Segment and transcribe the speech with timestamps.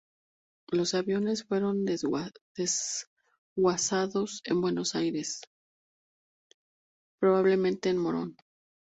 [0.71, 1.85] Los aviones fueron
[3.55, 5.41] desguazados en Buenos Aires,
[7.19, 8.35] probablemente en Morón.